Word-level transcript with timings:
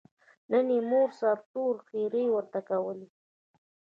نن 0.51 0.67
یې 0.75 0.79
مور 0.89 1.09
سرتور 1.19 1.73
ښېرې 1.87 2.23
ورته 2.35 2.59
کولې. 2.69 3.07